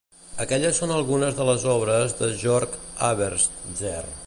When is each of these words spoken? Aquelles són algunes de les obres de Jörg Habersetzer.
Aquelles 0.45 0.79
són 0.81 0.93
algunes 0.95 1.35
de 1.41 1.45
les 1.51 1.65
obres 1.75 2.17
de 2.23 2.31
Jörg 2.45 2.75
Habersetzer. 3.11 4.03